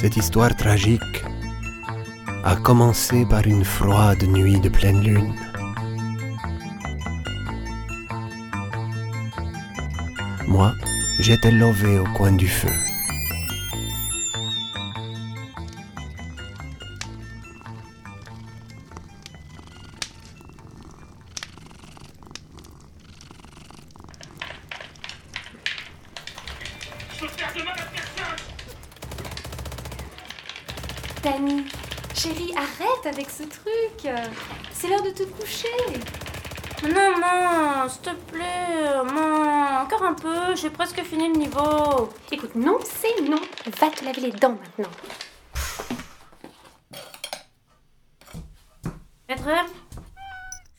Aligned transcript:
Cette 0.00 0.16
histoire 0.16 0.54
tragique 0.54 1.24
a 2.44 2.54
commencé 2.54 3.26
par 3.26 3.44
une 3.48 3.64
froide 3.64 4.22
nuit 4.22 4.60
de 4.60 4.68
pleine 4.68 5.00
lune. 5.02 5.34
Moi, 10.46 10.72
j'étais 11.18 11.50
lové 11.50 11.98
au 11.98 12.04
coin 12.16 12.30
du 12.30 12.46
feu. 12.46 12.72
Dani, 31.22 31.64
chérie, 32.14 32.54
arrête 32.56 33.06
avec 33.06 33.28
ce 33.28 33.42
truc. 33.42 34.12
C'est 34.72 34.88
l'heure 34.88 35.02
de 35.02 35.10
te 35.10 35.24
coucher. 35.24 35.68
Non, 36.84 37.18
maman, 37.18 37.88
s'il 37.88 38.02
te 38.02 38.10
plaît, 38.30 39.02
maman, 39.04 39.80
encore 39.82 40.04
un 40.04 40.14
peu, 40.14 40.54
j'ai 40.54 40.70
presque 40.70 41.02
fini 41.02 41.28
le 41.28 41.34
niveau. 41.34 42.08
Écoute, 42.30 42.54
non, 42.54 42.78
c'est 42.84 43.20
non. 43.22 43.40
Va 43.80 43.90
te 43.90 44.04
laver 44.04 44.20
les 44.20 44.30
dents 44.30 44.56
maintenant. 44.78 44.90
Redrem 49.28 49.66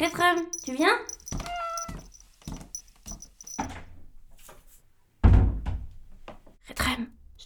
Redrem, 0.00 0.46
tu 0.64 0.74
viens? 0.74 0.96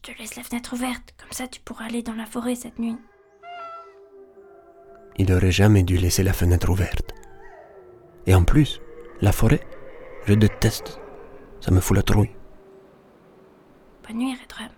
Je 0.04 0.12
te 0.12 0.18
laisse 0.18 0.36
la 0.36 0.42
fenêtre 0.42 0.72
ouverte, 0.72 1.14
comme 1.18 1.32
ça 1.32 1.46
tu 1.46 1.60
pourras 1.60 1.84
aller 1.84 2.02
dans 2.02 2.14
la 2.14 2.26
forêt 2.26 2.54
cette 2.54 2.78
nuit. 2.78 2.96
Il 5.16 5.32
aurait 5.32 5.52
jamais 5.52 5.82
dû 5.82 5.96
laisser 5.96 6.22
la 6.22 6.32
fenêtre 6.32 6.70
ouverte. 6.70 7.12
Et 8.26 8.34
en 8.34 8.44
plus, 8.44 8.80
la 9.20 9.32
forêt, 9.32 9.60
je 10.26 10.34
déteste. 10.34 10.98
Ça 11.60 11.70
me 11.70 11.80
fout 11.80 11.96
la 11.96 12.02
trouille. 12.02 12.34
Bonne 14.06 14.18
nuit, 14.18 14.34
Redrem. 14.34 14.70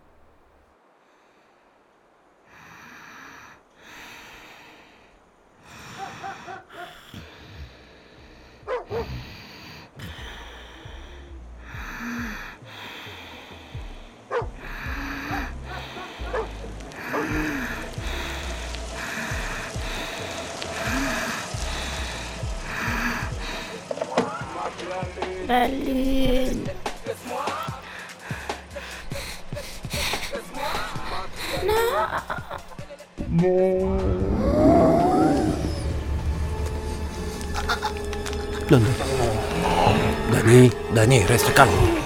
La 25.47 25.69
lune. 25.69 26.65
Non, 38.71 38.81
non. 38.81 38.95
Dani, 40.31 40.71
Dani, 40.93 41.25
reste 41.27 41.53
calme. 41.53 42.03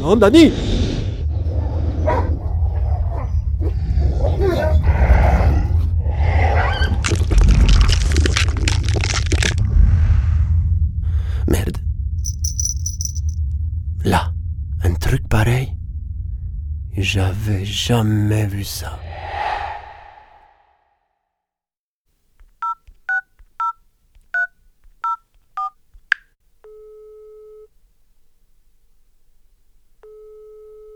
Non, 0.00 0.18
Dani 0.18 0.71
J'avais 17.02 17.64
jamais 17.64 18.46
vu 18.46 18.62
ça. 18.62 18.96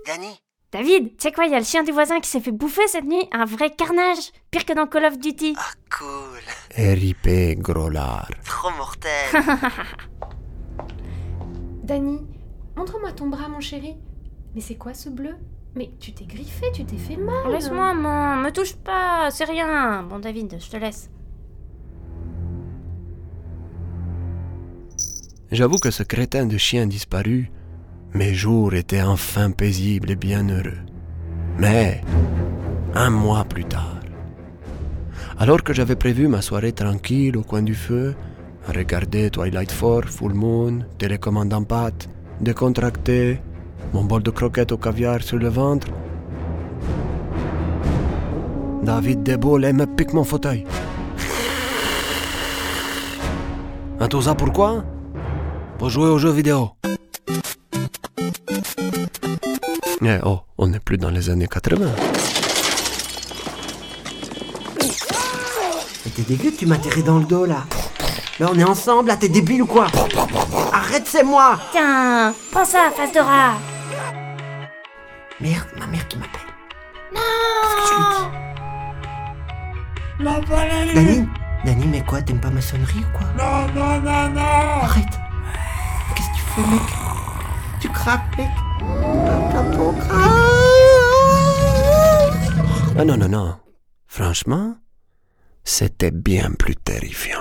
Dani 0.07 0.29
David, 0.71 1.09
tu 1.09 1.15
sais 1.19 1.33
quoi, 1.33 1.47
il 1.47 1.51
y 1.51 1.55
a 1.57 1.59
le 1.59 1.65
chien 1.65 1.83
du 1.83 1.91
voisin 1.91 2.21
qui 2.21 2.31
s'est 2.31 2.41
fait 2.41 2.53
bouffer 2.53 2.87
cette 2.87 3.05
nuit. 3.05 3.29
Un 3.33 3.45
vrai 3.45 3.71
carnage. 3.71 4.31
Pire 4.53 4.65
que 4.65 4.75
dans 4.75 4.87
Call 4.87 5.07
of 5.07 5.19
Duty. 5.19 5.57
Ah, 5.59 5.73
cool. 5.99 6.41
RIP 6.77 7.59
gros 7.59 7.91
lard. 7.91 8.31
Trop 8.45 8.71
mortel. 8.71 9.43
Dani, 11.83 12.21
montre-moi 12.77 13.11
ton 13.11 13.27
bras, 13.27 13.49
mon 13.49 13.59
chéri. 13.59 13.97
Mais 14.55 14.61
c'est 14.61 14.77
quoi 14.77 14.95
ce 14.95 15.09
bleu? 15.09 15.35
Mais 15.77 15.91
tu 16.01 16.13
t'es 16.13 16.25
griffé, 16.25 16.67
tu 16.73 16.85
t'es 16.87 16.97
fait 16.97 17.17
mal. 17.17 17.53
Laisse-moi, 17.53 17.93
maman. 17.93 18.43
Me 18.43 18.51
touche 18.51 18.75
pas. 18.75 19.29
C'est 19.31 19.45
rien. 19.45 20.03
Bon, 20.05 20.19
David, 20.19 20.57
je 20.59 20.71
te 20.71 20.77
laisse. 20.79 21.11
J'avoue 25.53 25.77
que 25.77 25.91
ce 25.91 26.03
crétin 26.03 26.47
de 26.47 26.57
chien 26.57 26.87
disparu, 26.87 27.53
mes 28.15 28.35
jours 28.35 28.75
étaient 28.75 29.03
enfin 29.03 29.51
paisibles 29.51 30.11
et 30.11 30.17
bien 30.17 30.49
heureux. 30.49 30.81
Mais, 31.59 32.01
un 32.95 33.11
mois 33.11 33.45
plus 33.45 33.65
tard, 33.65 34.01
alors 35.39 35.63
que 35.63 35.73
j'avais 35.73 35.97
prévu 35.97 36.27
ma 36.27 36.43
soirée 36.43 36.73
tranquille 36.73 37.37
au 37.37 37.43
coin 37.43 37.63
du 37.63 37.75
feu, 37.75 38.17
à 38.67 38.73
regarder 38.73 39.31
Twilight 39.31 39.71
Force, 39.71 40.17
Full 40.17 40.33
Moon, 40.33 40.81
télécommande 40.99 41.53
en 41.53 41.63
pâte, 41.63 42.09
décontracté, 42.41 43.41
mon 43.97 44.05
bol 44.05 44.23
de 44.23 44.31
croquettes 44.31 44.73
au 44.73 44.77
caviar 44.77 45.23
sur 45.23 45.39
le 45.39 45.49
ventre, 45.49 45.89
David 48.83 49.23
déboule 49.23 49.65
et 49.65 49.73
me 49.73 49.87
pique 49.87 50.13
mon 50.13 50.23
fauteuil. 50.23 50.67
Un 53.99 54.07
tout 54.09 54.21
ça 54.21 54.35
pourquoi? 54.35 54.85
Pour 55.79 55.89
jouer 55.89 56.11
aux 56.11 56.19
jeux 56.19 56.31
vidéo. 56.31 56.73
Eh 60.03 60.19
oh, 60.25 60.41
on 60.59 60.67
n'est 60.67 60.79
plus 60.79 60.99
dans 60.99 61.09
les 61.09 61.31
années 61.31 61.49
80. 61.49 61.87
T'es 66.15 66.23
dégueu, 66.23 66.51
tu 66.59 66.67
m'as 66.67 66.77
tiré 66.77 67.03
dans 67.03 67.19
le 67.19 67.25
dos 67.25 67.47
là. 67.47 67.65
Là, 68.41 68.51
on 68.53 68.59
est 68.59 68.65
ensemble, 68.65 69.09
là, 69.09 69.17
t'es 69.17 69.31
débile 69.31 69.63
ou 69.63 69.67
quoi? 69.67 69.87
Arrête, 70.73 71.07
c'est 71.07 71.25
moi 71.25 71.59
Tiens, 71.73 72.35
prends 72.53 72.67
ça, 72.67 72.91
face 72.95 73.13
de 73.13 73.21
rat. 73.21 73.55
Merde, 75.41 75.67
ma 75.79 75.87
mère 75.87 76.07
qui 76.09 76.17
m'appelle. 76.19 76.41
Non 80.19 80.41
Dani 80.95 81.29
Dani, 81.65 81.87
mais 81.87 82.03
quoi, 82.03 82.23
t'aimes 82.23 82.41
pas 82.41 82.49
ma 82.51 82.61
sonnerie 82.61 83.01
ou 83.01 83.17
quoi? 83.19 83.27
Non, 83.37 83.67
non, 83.75 84.01
non, 84.01 84.29
non 84.31 84.83
Arrête 84.83 85.05
Qu'est-ce 86.15 86.29
que 86.29 86.35
tu 86.37 86.43
fais, 86.55 86.63
mec? 86.63 86.81
Tu 87.81 87.89
craques, 87.91 88.39
mec 88.39 88.49
craque 89.51 89.67
Ah 92.99 93.05
non, 93.05 93.17
non, 93.19 93.29
non. 93.29 93.57
Franchement, 94.07 94.77
c'était 95.65 96.11
bien 96.13 96.51
plus 96.59 96.77
terrifiant. 96.77 97.41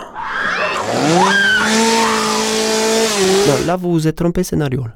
Non, 3.47 3.65
là, 3.65 3.75
vous 3.77 3.91
vous 3.93 4.07
êtes 4.07 4.17
trompé 4.17 4.43
scénario. 4.43 4.83
là. 4.85 4.95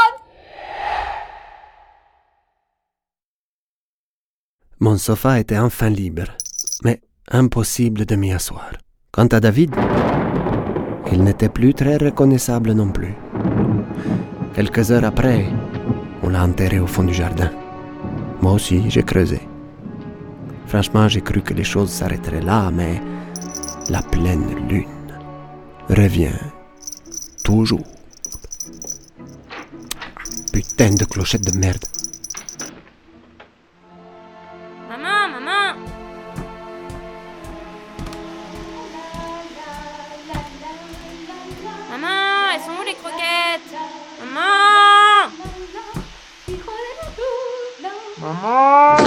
Mon 4.83 4.97
sofa 4.97 5.39
était 5.39 5.59
enfin 5.59 5.91
libre, 5.91 6.23
mais 6.83 7.01
impossible 7.29 8.03
de 8.07 8.15
m'y 8.15 8.33
asseoir. 8.33 8.71
Quant 9.11 9.27
à 9.27 9.39
David, 9.39 9.75
il 11.11 11.23
n'était 11.23 11.49
plus 11.49 11.75
très 11.75 11.97
reconnaissable 11.97 12.71
non 12.71 12.91
plus. 12.91 13.13
Quelques 14.55 14.89
heures 14.89 15.05
après, 15.05 15.45
on 16.23 16.29
l'a 16.29 16.43
enterré 16.43 16.79
au 16.79 16.87
fond 16.87 17.03
du 17.03 17.13
jardin. 17.13 17.51
Moi 18.41 18.53
aussi, 18.53 18.89
j'ai 18.89 19.03
creusé. 19.03 19.41
Franchement, 20.65 21.07
j'ai 21.07 21.21
cru 21.21 21.43
que 21.43 21.53
les 21.53 21.63
choses 21.63 21.91
s'arrêteraient 21.91 22.41
là, 22.41 22.71
mais 22.73 22.99
la 23.87 24.01
pleine 24.01 24.67
lune 24.67 25.13
revient 25.89 26.39
toujours. 27.43 27.85
Putain 30.51 30.95
de 30.95 31.05
clochette 31.05 31.45
de 31.45 31.55
merde. 31.55 31.85
Vamos! 48.33 49.00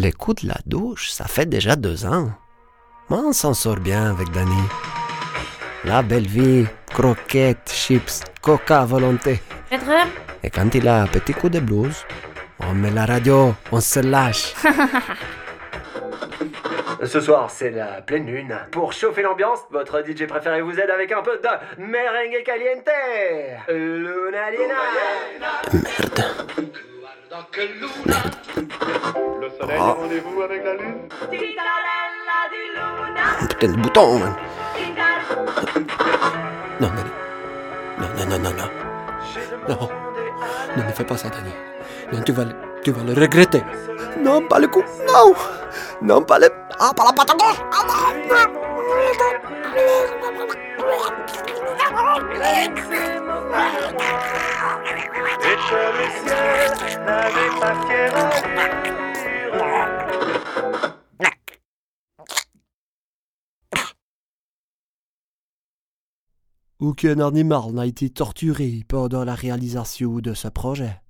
Les 0.00 0.12
coups 0.12 0.44
de 0.44 0.48
la 0.50 0.58
douche, 0.64 1.10
ça 1.10 1.24
fait 1.24 1.46
déjà 1.46 1.74
deux 1.74 2.06
ans. 2.06 2.30
Moi, 3.08 3.18
on 3.18 3.32
s'en 3.32 3.52
sort 3.52 3.80
bien 3.80 4.10
avec 4.10 4.30
Danny. 4.30 4.62
La 5.84 6.02
belle 6.02 6.28
vie, 6.28 6.66
croquettes, 6.86 7.72
chips, 7.72 8.22
coca 8.40 8.82
à 8.82 8.84
volonté. 8.84 9.42
Et 10.44 10.50
quand 10.50 10.72
il 10.72 10.86
a 10.86 11.02
un 11.02 11.08
petit 11.08 11.34
coup 11.34 11.48
de 11.48 11.58
blues, 11.58 12.06
on 12.60 12.74
met 12.74 12.92
la 12.92 13.06
radio, 13.06 13.52
on 13.72 13.80
se 13.80 13.98
lâche. 13.98 14.54
Ce 17.04 17.20
soir, 17.20 17.50
c'est 17.50 17.70
la 17.72 18.00
pleine 18.00 18.26
lune. 18.26 18.56
Pour 18.70 18.92
chauffer 18.92 19.22
l'ambiance, 19.22 19.62
votre 19.72 20.04
DJ 20.06 20.28
préféré 20.28 20.62
vous 20.62 20.78
aide 20.78 20.90
avec 20.90 21.10
un 21.10 21.22
peu 21.22 21.38
de 21.38 21.82
merengue 21.82 22.44
caliente. 22.44 22.88
Luna 23.68 24.50
Lina. 24.52 24.76
Merde. 25.72 26.78
Lune. 30.74 31.08
Putain 33.48 33.68
de 33.68 33.76
bouton. 33.76 34.18
Non. 34.18 34.26
Non, 36.80 36.90
non, 38.16 38.26
non, 38.28 38.38
non, 38.38 38.50
non. 38.50 38.68
Non. 39.68 39.88
Non, 40.76 40.84
ne 40.84 40.92
fais 40.92 41.04
pas 41.04 41.16
ça, 41.16 41.28
Danny. 41.28 41.52
Non, 42.12 42.22
tu 42.22 42.32
vas, 42.32 42.44
le- 42.44 42.54
tu 42.82 42.90
vas 42.92 43.02
le 43.04 43.14
regretter. 43.20 43.62
Non, 44.20 44.42
pas 44.42 44.58
le 44.58 44.68
coup. 44.68 44.82
Non. 45.06 45.34
Non, 46.02 46.22
pas 46.22 46.38
le... 46.38 46.48
Ah, 46.78 46.92
pas 46.94 47.04
la 47.04 47.12
patte 47.12 47.36
gauche. 47.38 47.60
Ah. 47.72 48.48
Aucun 66.80 67.20
animal 67.20 67.72
n'a 67.72 67.86
été 67.86 68.10
torturé 68.10 68.82
pendant 68.88 69.24
la 69.24 69.34
réalisation 69.34 70.18
de 70.18 70.34
ce 70.34 70.48
projet. 70.48 71.00